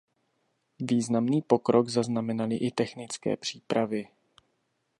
Významný 0.79 1.41
pokrok 1.41 1.89
zaznamenaly 1.89 2.55
i 2.57 2.71
technické 2.71 3.37
přípravy. 3.37 4.07